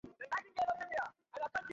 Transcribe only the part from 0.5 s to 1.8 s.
ব্যাংকের ম্যানেজার ছিলাম।